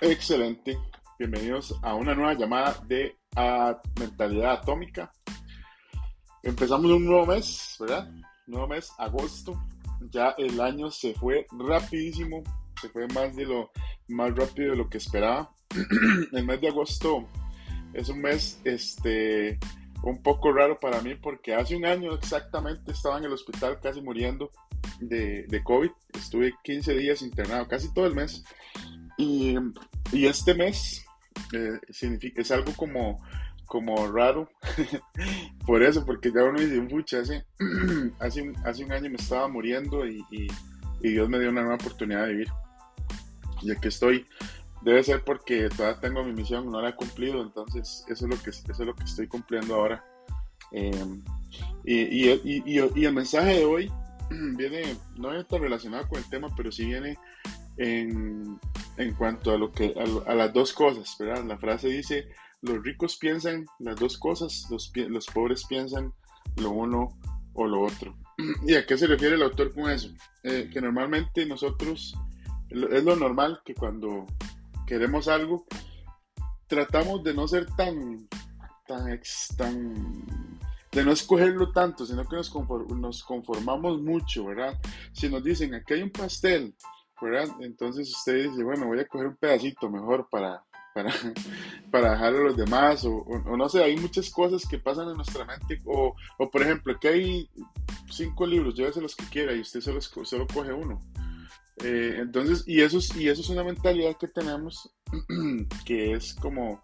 [0.00, 0.78] Excelente.
[1.18, 3.16] Bienvenidos a una nueva llamada de
[3.98, 5.10] Mentalidad Atómica.
[6.44, 8.08] Empezamos un nuevo mes, ¿verdad?
[8.46, 9.60] Nuevo mes, agosto.
[10.12, 12.44] Ya el año se fue rapidísimo,
[12.80, 13.72] se fue más de lo
[14.06, 15.52] más rápido de lo que esperaba.
[16.32, 17.26] el mes de agosto
[17.92, 19.58] es un mes este
[20.04, 24.00] un poco raro para mí porque hace un año exactamente estaba en el hospital casi
[24.00, 24.52] muriendo
[25.00, 25.90] de, de COVID.
[26.14, 28.44] Estuve 15 días internado, casi todo el mes.
[29.18, 29.56] Y,
[30.12, 31.04] y este mes
[31.52, 33.20] eh, significa, es algo como,
[33.66, 34.48] como raro.
[35.66, 37.44] Por eso, porque ya uno dice, mucha, hace,
[38.20, 40.48] hace, un, hace un año me estaba muriendo y, y,
[41.00, 42.48] Dios me dio una nueva oportunidad de vivir.
[43.62, 44.26] Y aquí estoy.
[44.82, 48.40] Debe ser porque todavía tengo mi misión, no la he cumplido, entonces eso es lo
[48.42, 50.04] que, eso es lo que estoy cumpliendo ahora.
[50.70, 51.20] Eh,
[51.84, 52.28] y,
[52.64, 53.92] y, el mensaje de hoy
[54.56, 57.18] viene, no está relacionado con el tema, pero sí viene
[57.76, 58.58] en,
[58.98, 59.94] en cuanto a, lo que,
[60.26, 61.44] a, las dos cosas, ¿verdad?
[61.44, 62.28] La frase dice,
[62.62, 66.12] los ricos piensan las dos cosas, los, los pobres piensan
[66.56, 67.08] lo uno
[67.54, 68.16] o lo otro.
[68.66, 70.10] ¿Y a qué se refiere el autor con eso?
[70.42, 72.14] Eh, que normalmente nosotros,
[72.68, 74.26] es lo normal que cuando
[74.84, 75.64] queremos algo,
[76.66, 78.28] tratamos de no ser tan,
[78.86, 79.20] tan,
[79.56, 80.26] tan
[80.90, 82.52] de no escogerlo tanto, sino que nos,
[82.96, 84.76] nos conformamos mucho, ¿verdad?
[85.12, 86.74] Si nos dicen, aquí hay un pastel,
[87.60, 90.62] entonces usted dice, bueno, voy a coger un pedacito mejor para,
[90.94, 91.12] para,
[91.90, 93.24] para dejar a los demás, o,
[93.56, 97.08] no sé, hay muchas cosas que pasan en nuestra mente, o, o por ejemplo, que
[97.08, 97.50] hay
[98.10, 101.00] cinco libros, llévese los que quiera y usted solo, solo coge uno.
[101.84, 104.92] Eh, entonces, y eso, es, y eso es una mentalidad que tenemos
[105.84, 106.82] que es como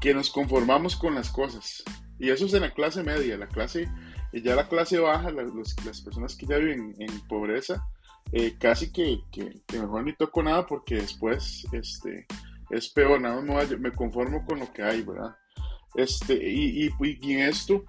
[0.00, 1.84] que nos conformamos con las cosas.
[2.18, 3.88] Y eso es en la clase media, la clase,
[4.32, 7.84] ya la clase baja, las personas que ya viven en pobreza,
[8.32, 12.26] eh, casi que, que, mejor ni toco nada porque después este,
[12.70, 15.36] es peor, nada más me, conformo con lo que hay, ¿verdad?
[15.94, 17.84] Este, y, y, en esto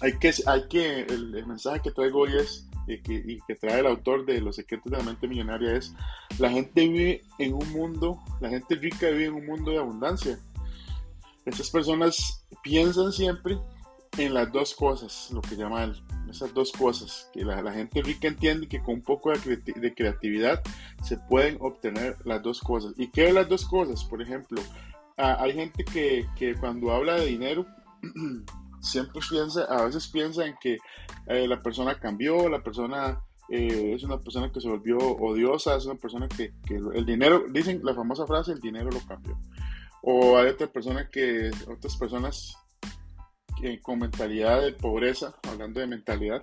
[0.00, 3.80] hay que, hay que el, mensaje que traigo hoy es, y que, y que trae
[3.80, 5.94] el autor de Los secretos de la mente millonaria es,
[6.38, 10.38] la gente vive en un mundo, la gente rica vive en un mundo de abundancia.
[11.44, 13.58] Estas personas piensan siempre
[14.16, 15.92] en las dos cosas, lo que llama
[16.28, 20.62] esas dos cosas, que la, gente rica entiende que con un poco de, creatividad
[21.02, 22.94] se pueden obtener las dos cosas.
[22.96, 24.04] ¿Y qué es las dos cosas?
[24.04, 24.60] Por ejemplo,
[25.16, 27.66] hay gente que, que, cuando habla de dinero,
[28.80, 30.78] siempre piensa, a veces piensa en que
[31.26, 35.86] eh, la persona cambió, la persona eh, es una persona que se volvió odiosa, es
[35.86, 39.38] una persona que, que el dinero, dicen la famosa frase, el dinero lo cambió.
[40.02, 42.56] O hay otra persona que, otras personas
[43.82, 46.42] con mentalidad de pobreza, hablando de mentalidad,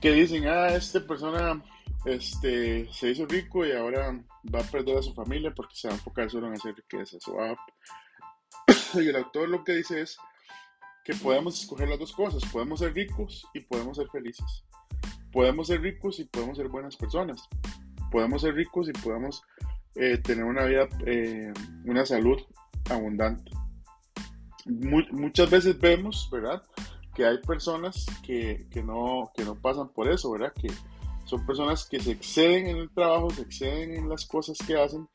[0.00, 1.62] que dicen, ah, esta persona
[2.04, 4.18] este, se hizo rico y ahora
[4.52, 7.22] va a perder a su familia porque se va a enfocar solo en hacer riquezas.
[8.94, 10.18] y el autor lo que dice es
[11.04, 14.64] que podemos escoger las dos cosas, podemos ser ricos y podemos ser felices.
[15.32, 17.48] Podemos ser ricos y podemos ser buenas personas.
[18.10, 19.42] Podemos ser ricos y podemos
[19.94, 21.52] eh, tener una vida, eh,
[21.84, 22.38] una salud
[22.90, 23.61] abundante
[24.66, 26.62] muchas veces vemos, ¿verdad?
[27.14, 30.52] Que hay personas que, que, no, que no pasan por eso, ¿verdad?
[30.52, 30.68] Que
[31.24, 35.08] son personas que se exceden en el trabajo, se exceden en las cosas que hacen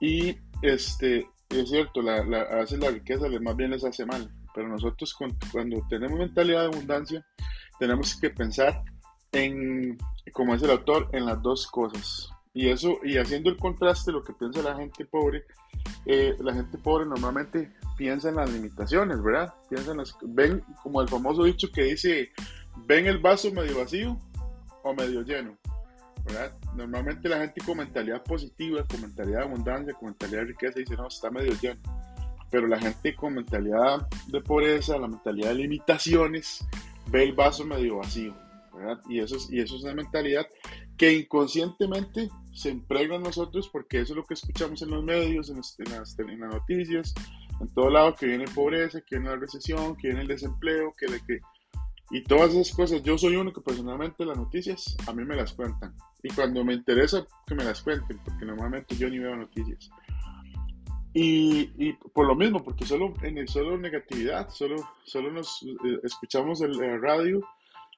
[0.00, 4.30] y este, es cierto, la, la, a veces la riqueza más bien les hace mal,
[4.54, 5.14] pero nosotros
[5.52, 7.26] cuando tenemos mentalidad de abundancia
[7.78, 8.82] tenemos que pensar
[9.32, 9.98] en,
[10.32, 12.30] como dice el autor, en las dos cosas.
[12.54, 15.44] Y eso, y haciendo el contraste, lo que piensa la gente pobre,
[16.04, 19.54] eh, la gente pobre normalmente piensa en las limitaciones, ¿verdad?
[19.70, 22.30] Piensa las, ven como el famoso dicho que dice,
[22.86, 24.18] ven el vaso medio vacío
[24.82, 25.56] o medio lleno,
[26.26, 26.52] ¿verdad?
[26.74, 30.96] Normalmente la gente con mentalidad positiva, con mentalidad de abundancia, con mentalidad de riqueza dice,
[30.96, 31.80] no, está medio lleno.
[32.50, 36.66] Pero la gente con mentalidad de pobreza, la mentalidad de limitaciones,
[37.06, 38.36] ve el vaso medio vacío,
[38.74, 39.00] ¿verdad?
[39.08, 40.46] Y eso es, y eso es una mentalidad
[40.98, 45.50] que inconscientemente se impregna en nosotros porque eso es lo que escuchamos en los medios,
[45.50, 47.14] en las, en las noticias,
[47.60, 51.06] en todo lado, que viene pobreza, que viene la recesión, que viene el desempleo, que,
[51.26, 51.40] que
[52.12, 53.02] y todas esas cosas.
[53.02, 55.94] Yo soy uno que personalmente las noticias a mí me las cuentan.
[56.22, 59.90] Y cuando me interesa que me las cuenten, porque normalmente yo ni veo noticias.
[61.14, 66.00] Y, y por lo mismo, porque solo en el solo negatividad, solo, solo nos eh,
[66.04, 67.40] escuchamos el, radio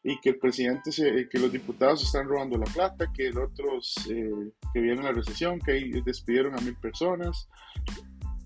[0.04, 3.96] y que el presidente, se, que los diputados están robando la plata, que el otros,
[4.10, 4.30] eh,
[4.72, 7.48] que viene la recesión, que despidieron a mil personas,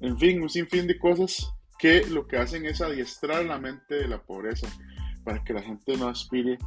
[0.01, 4.07] en fin, un sinfín de cosas que lo que hacen es adiestrar la mente de
[4.07, 4.69] la pobreza
[5.25, 6.59] para que la gente no aspire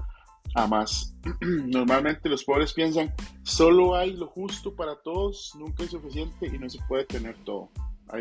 [0.55, 1.15] a más.
[1.41, 6.69] Normalmente los pobres piensan, solo hay lo justo para todos, nunca es suficiente y no
[6.69, 7.69] se puede tener todo.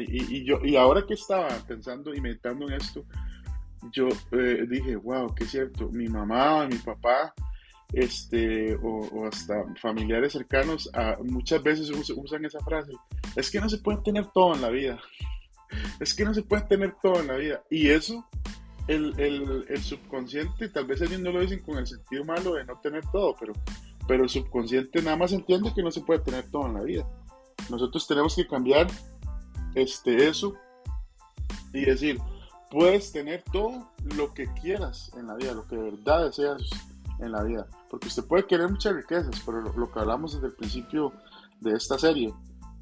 [0.07, 3.05] Y, yo, y ahora que estaba pensando y meditando en esto,
[3.93, 7.35] yo eh, dije, wow, qué cierto, mi mamá, mi papá,
[7.93, 10.91] este, o, hasta familiares cercanos,
[11.25, 12.93] muchas veces usan esa frase,
[13.37, 15.01] es que no se puede tener todo en la vida,
[16.01, 17.63] es que no se puede tener todo en la vida.
[17.71, 18.27] Y eso,
[18.87, 22.65] el, el, el subconsciente, tal vez ellos no lo dicen con el sentido malo de
[22.65, 23.53] no tener todo, pero,
[24.07, 27.09] pero el subconsciente nada más entiende que no se puede tener todo en la vida.
[27.69, 28.89] Nosotros tenemos que cambiar
[29.75, 30.55] este, eso
[31.73, 32.19] y decir,
[32.71, 36.63] puedes tener todo lo que quieras en la vida, lo que de verdad deseas
[37.19, 37.67] en la vida.
[37.91, 41.13] Porque usted puede querer muchas riquezas, pero lo, que hablamos desde el principio
[41.61, 42.33] de esta serie,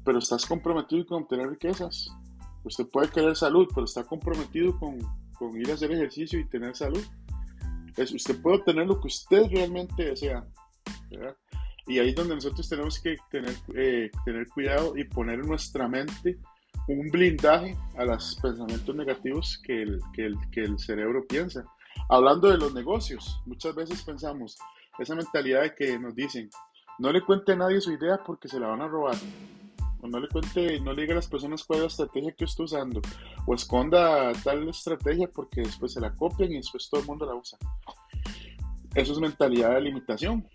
[0.05, 2.09] pero estás comprometido con tener riquezas.
[2.63, 4.99] Usted puede querer salud, pero está comprometido con,
[5.57, 7.03] ir a hacer ejercicio y tener salud.
[7.97, 10.45] Es, usted puede tener lo que usted realmente desea.
[11.87, 16.37] Y ahí es donde nosotros tenemos que tener, eh, tener cuidado y poner nuestra mente
[16.93, 21.63] un blindaje a los pensamientos negativos que el, que el, que el cerebro piensa.
[22.09, 24.57] Hablando de los negocios, muchas veces pensamos
[24.97, 26.49] esa mentalidad de que nos dicen,
[26.97, 29.15] no le cuente a nadie su idea porque se la van a robar.
[30.01, 32.45] O no le cuente, no le diga a las personas cuál es la estrategia que
[32.45, 33.01] está usando.
[33.45, 37.35] O esconda tal estrategia porque después se la copian y después todo el mundo la
[37.35, 37.59] usa.
[38.95, 40.47] Eso es mentalidad de limitación.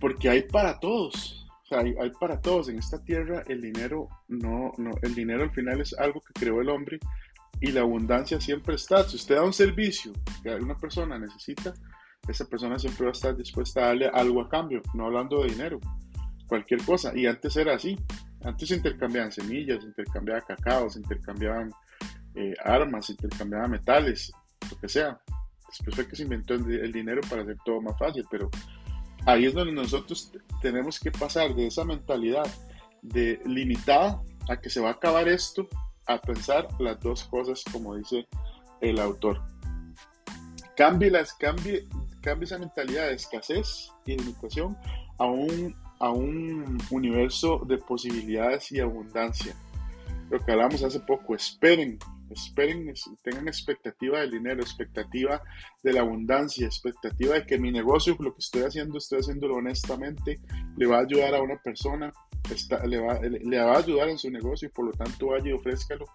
[0.00, 1.35] Porque hay para todos.
[1.68, 2.68] Sea, hay, para todos.
[2.68, 6.60] En esta tierra el dinero no, no, el dinero al final es algo que creó
[6.60, 6.98] el hombre
[7.60, 9.02] y la abundancia siempre está.
[9.04, 11.74] Si usted da un servicio que una persona necesita,
[12.28, 15.50] esa persona siempre va a estar dispuesta a darle algo a cambio, no hablando de
[15.50, 15.80] dinero,
[16.46, 17.12] cualquier cosa.
[17.16, 17.96] Y antes era así.
[18.44, 21.70] Antes se intercambiaban semillas, se intercambiaban cacao, se intercambiaban
[22.64, 24.30] armas, se intercambiaban metales,
[24.70, 25.18] lo que sea.
[25.68, 28.50] Después fue que se inventó el dinero para hacer todo más fácil, pero
[29.26, 30.32] ahí es donde nosotros
[30.62, 32.46] tenemos que pasar de esa mentalidad
[33.02, 35.68] de limitada a que se va a acabar esto,
[36.06, 38.26] a pensar las dos cosas como dice
[38.80, 39.42] el autor.
[40.76, 41.86] Cambie, las, cambie,
[42.20, 44.76] cambie esa mentalidad de escasez y limitación
[45.18, 49.56] a un, a un universo de posibilidades y abundancia.
[50.30, 51.98] Lo que hablamos hace poco, esperen
[52.30, 52.92] Esperen,
[53.22, 55.42] tengan expectativa del dinero, expectativa
[55.82, 60.40] de la abundancia, expectativa de que mi negocio, lo que estoy haciendo, estoy haciéndolo honestamente,
[60.76, 62.12] le va a ayudar a una persona,
[62.84, 65.52] le, va, le, va, a ayudar en su negocio y por lo tanto vaya y
[65.52, 66.06] ofrézcalo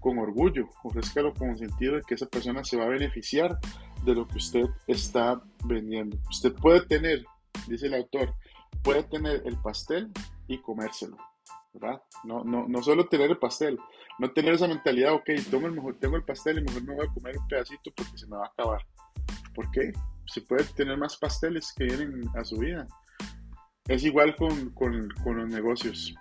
[0.00, 3.58] con orgullo, ofrézcalo con sentido de que esa persona se va a beneficiar
[4.04, 6.18] de lo que usted está vendiendo.
[6.28, 7.24] Usted puede tener,
[7.68, 8.34] dice el autor,
[8.82, 10.10] puede tener el pastel
[10.48, 11.16] y comérselo.
[11.72, 12.02] ¿verdad?
[12.24, 13.78] No, no, no solo tener el pastel,
[14.18, 17.12] no tener esa mentalidad, ok, tomo mejor, tengo el pastel y mejor me voy a
[17.12, 18.86] comer un pedacito porque se me va a acabar.
[19.54, 19.92] ¿Por qué?
[20.26, 22.86] Se puede tener más pasteles que vienen a su vida.
[23.88, 26.14] Es igual con, con, con los negocios.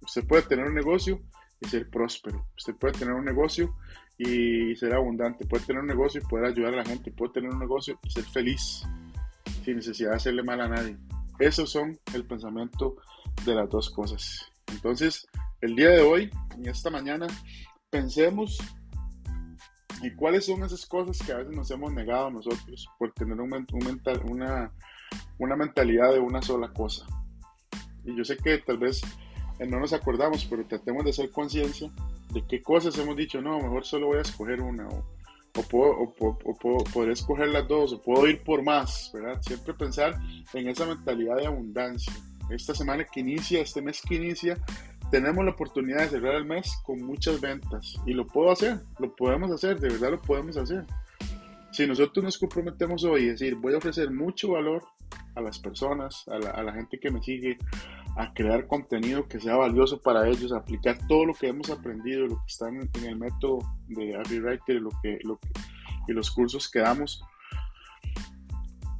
[0.00, 1.20] Usted puede tener un negocio
[1.60, 2.46] y ser próspero.
[2.56, 3.76] Usted puede tener un negocio
[4.18, 5.46] y ser abundante.
[5.46, 7.12] Puede tener un negocio y poder ayudar a la gente.
[7.12, 8.82] Puede tener un negocio y ser feliz
[9.64, 10.96] sin necesidad de hacerle mal a nadie.
[11.38, 12.96] Esos son el pensamiento
[13.44, 14.50] de las dos cosas.
[14.68, 15.26] Entonces,
[15.64, 17.26] el día de hoy, en esta mañana,
[17.88, 18.58] pensemos
[20.02, 23.48] en cuáles son esas cosas que a veces nos hemos negado nosotros por tener un,
[23.48, 24.70] mental, una,
[25.38, 27.06] una mentalidad de una sola cosa.
[28.04, 29.00] Y yo sé que tal vez
[29.58, 31.90] eh, no nos acordamos, pero tratemos de hacer conciencia
[32.34, 35.02] de qué cosas hemos dicho, no, mejor solo voy a escoger una, o,
[35.56, 36.14] o, puedo, o,
[36.58, 39.40] puedo, poder escoger las dos, o puedo ir por más, ¿verdad?
[39.40, 40.14] Siempre pensar
[40.52, 42.12] en esa mentalidad de abundancia
[42.50, 44.58] esta semana que inicia, este mes que inicia,
[45.14, 47.94] tenemos la oportunidad de cerrar el mes con muchas ventas.
[48.04, 50.84] Y lo puedo hacer, lo podemos hacer, de verdad lo podemos hacer.
[51.70, 54.82] Si nosotros nos comprometemos hoy, es decir, voy a ofrecer mucho valor
[55.36, 57.58] a las personas, a la, gente que me sigue,
[58.16, 62.26] a crear contenido que sea valioso para ellos, a aplicar todo lo que hemos aprendido,
[62.26, 65.48] lo que está en, el método de Abby Writer lo que, lo que,
[66.08, 67.24] y los cursos que damos,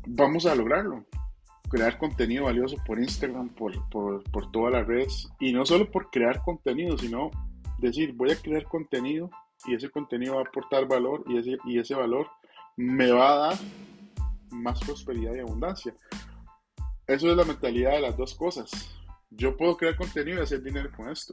[0.06, 1.04] vamos a lograrlo
[1.74, 5.28] crear contenido valioso por Instagram, por, por, por, todas las redes.
[5.40, 7.32] Y no solo por crear contenido, sino
[7.78, 9.28] decir, voy a crear contenido
[9.66, 12.28] y ese contenido va a aportar valor y ese, y ese valor
[12.76, 13.58] me va a dar
[14.52, 15.92] más prosperidad y abundancia.
[17.08, 18.70] Eso es la mentalidad de las dos cosas.
[19.30, 21.32] Yo puedo crear contenido y hacer dinero con esto.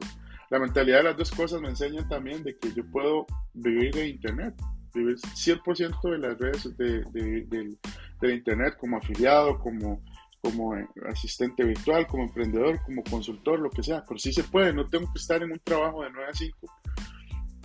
[0.50, 4.08] La mentalidad de las dos cosas me enseña también de que yo puedo vivir de
[4.08, 4.56] Internet,
[4.92, 7.76] vivir 100% de las redes de, de,
[8.20, 10.02] de Internet como afiliado, como
[10.42, 10.74] como
[11.08, 15.10] asistente virtual, como emprendedor, como consultor, lo que sea, pero sí se puede, no tengo
[15.12, 16.58] que estar en un trabajo de 9 a 5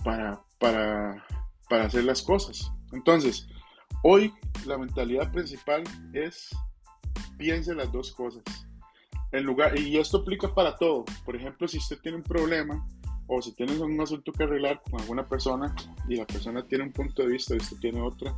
[0.04, 1.26] para, para,
[1.68, 2.70] para hacer las cosas.
[2.92, 3.48] Entonces,
[4.04, 4.32] hoy
[4.64, 5.82] la mentalidad principal
[6.12, 6.50] es
[7.36, 8.42] piense las dos cosas.
[9.32, 11.04] en lugar, y esto aplica para todo.
[11.24, 12.86] Por ejemplo, si usted tiene un problema
[13.26, 15.74] o si tiene un asunto que arreglar con alguna persona
[16.08, 18.34] y la persona tiene un punto de vista y usted tiene otra,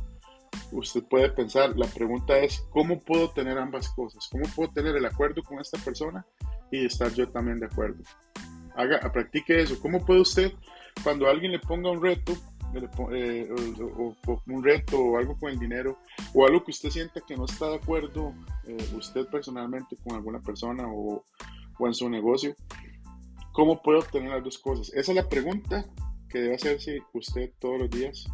[0.71, 4.27] usted puede pensar, la pregunta es, ¿cómo puedo tener ambas cosas?
[4.31, 6.25] ¿Cómo puedo tener el acuerdo con esta persona
[6.71, 8.03] y estar yo también de acuerdo?
[8.75, 9.79] Haga, practique eso.
[9.81, 10.53] ¿Cómo puede usted,
[11.03, 12.33] cuando alguien le ponga un reto,
[13.13, 13.49] eh,
[13.81, 14.15] o,
[14.47, 15.97] un reto o algo con el dinero,
[16.33, 18.33] o algo que usted sienta que no está de acuerdo,
[18.65, 21.23] eh, usted personalmente con alguna persona o,
[21.79, 22.55] en su negocio,
[23.51, 24.89] ¿cómo puede obtener las dos cosas?
[24.93, 25.83] Esa es la pregunta
[26.29, 28.25] que debe hacerse usted todos los días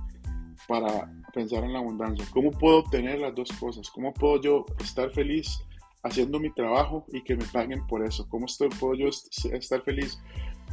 [0.67, 2.25] para pensar en la abundancia.
[2.33, 3.91] ¿Cómo puedo obtener las dos cosas?
[3.91, 5.63] ¿Cómo puedo yo estar feliz
[6.01, 8.27] haciendo mi trabajo y que me paguen por eso?
[8.27, 9.09] ¿Cómo estoy, puedo yo
[9.51, 10.19] estar feliz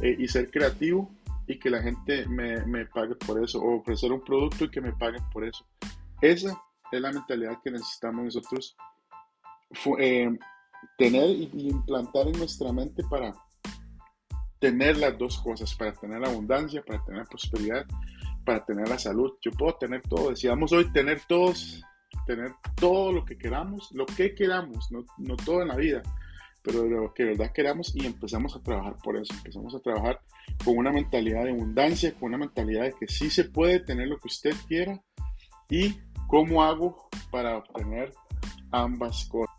[0.01, 1.11] eh, y ser creativo
[1.45, 3.61] y que la gente me, me, pague por eso?
[3.61, 5.63] O ofrecer un producto y que me paguen por eso.
[6.19, 6.59] Esa
[6.91, 8.75] es la mentalidad que necesitamos nosotros
[9.99, 10.35] eh,
[10.97, 13.35] tener y implantar en nuestra mente para
[14.59, 17.85] tener las dos cosas, para tener abundancia, para tener prosperidad
[18.45, 19.33] para tener la salud.
[19.41, 20.29] Yo puedo tener todo.
[20.29, 21.83] Decíamos hoy tener todos,
[22.25, 26.03] tener todo lo que queramos, lo que queramos, no, no todo en la vida,
[26.61, 29.33] pero lo que de verdad queramos y empezamos a trabajar por eso.
[29.33, 30.21] Empezamos a trabajar
[30.63, 34.17] con una mentalidad de abundancia, con una mentalidad de que sí se puede tener lo
[34.17, 35.01] que usted quiera
[35.69, 35.95] y
[36.27, 38.13] cómo hago para obtener
[38.71, 39.54] ambas cosas.